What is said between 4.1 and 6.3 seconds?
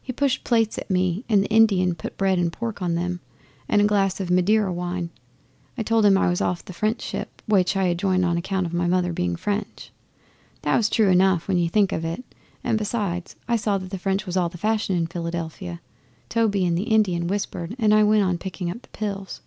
of Madeira wine. I told him I